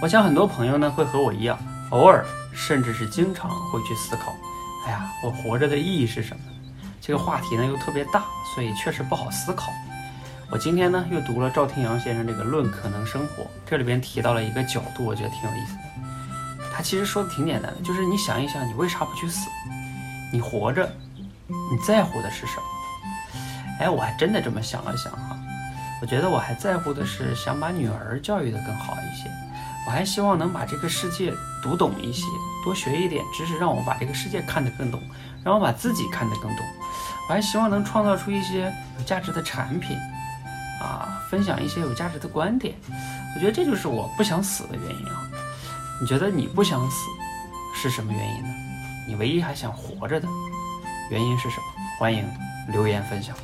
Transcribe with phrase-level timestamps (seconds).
[0.00, 1.58] 我想很多朋友呢会和我一样，
[1.90, 4.32] 偶尔甚至是经常会去思考，
[4.86, 6.42] 哎呀，我活着的意义是什么？
[7.00, 8.22] 这个话题呢又特别大，
[8.54, 9.72] 所以确实不好思考。
[10.50, 16.68] 我今天呢又读了赵天阳先生这个《论可能生活》，这里边提到了一个角度，我觉得挺有意思的。
[16.72, 19.48] 他其实说的挺简单的，就是你想一想，你为啥不去死？
[20.32, 20.88] 你活着，
[21.48, 22.62] 你在乎的是什么？
[23.80, 25.36] 哎，我还真的这么想了想哈，
[26.00, 29.28] 我觉得我还在乎的是想把女儿教育得更好一些，
[29.88, 31.32] 我还希望能把这个世界
[31.62, 32.26] 读懂一些，
[32.62, 35.00] 多学一点知识，让我把这个世界看得更懂，
[35.42, 36.66] 让我把自己看得更懂。
[37.26, 39.96] 我还希望能创造出一些有价值的产品，
[40.82, 42.74] 啊，分享一些有价值的观点。
[43.34, 45.26] 我觉得这就是我不想死的原因啊。
[46.02, 47.06] 你觉得你不想死
[47.74, 48.54] 是什么原因呢？
[49.08, 50.28] 你唯一还想活着的
[51.10, 51.66] 原因是什么？
[51.98, 52.28] 欢迎
[52.70, 53.34] 留言分享。